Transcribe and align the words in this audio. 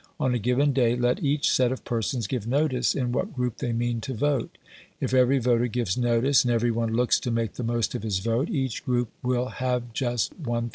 On 0.19 0.33
a 0.33 0.39
given 0.39 0.73
day 0.73 0.95
let 0.95 1.21
each 1.21 1.47
set 1.47 1.71
of 1.71 1.85
persons 1.85 2.25
give 2.25 2.47
notice 2.47 2.95
in 2.95 3.11
what 3.11 3.33
group 3.35 3.57
they 3.57 3.71
mean 3.71 4.01
to 4.01 4.15
vote; 4.15 4.57
if 4.99 5.13
every 5.13 5.37
voter 5.37 5.67
gives 5.67 5.95
notice, 5.95 6.43
and 6.43 6.51
every 6.51 6.71
one 6.71 6.95
looks 6.95 7.19
to 7.19 7.29
make 7.29 7.53
the 7.53 7.63
most 7.63 7.93
of 7.93 8.01
his 8.01 8.17
vote, 8.17 8.49
each 8.49 8.83
group 8.83 9.09
will 9.21 9.45
have 9.61 9.93
just 9.93 10.35
1000. 10.39 10.69